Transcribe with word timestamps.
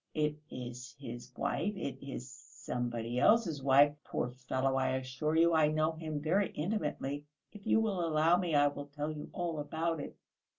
It 0.15 0.39
is 0.49 0.95
his 0.97 1.31
wife, 1.37 1.75
it 1.77 2.03
is 2.03 2.27
somebody 2.31 3.19
else's 3.19 3.61
wife. 3.61 3.93
Poor 4.03 4.31
fellow! 4.31 4.75
I 4.75 4.95
assure 4.95 5.35
you, 5.35 5.53
I 5.53 5.67
know 5.67 5.91
him 5.91 6.19
very 6.19 6.49
intimately; 6.53 7.27
if 7.51 7.67
you 7.67 7.79
will 7.79 8.03
allow 8.03 8.35
me 8.35 8.55
I 8.55 8.65
will 8.65 8.87
tell 8.87 9.11
you 9.11 9.29
all 9.31 9.59
about 9.59 9.99
it. 9.99 10.17